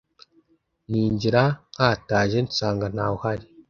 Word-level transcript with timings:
Ninjira 0.89 1.41
nkataje 1.73 2.37
nsanga 2.47 2.85
ntawuhari 2.93 3.45